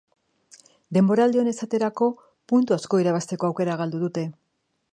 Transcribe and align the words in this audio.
Denboraldion, 0.97 1.49
esaterako, 1.51 2.07
puntu 2.53 2.77
asko 2.77 3.01
irabazteko 3.05 3.51
aukera 3.51 3.77
galdu 3.83 4.01
dute. 4.07 4.25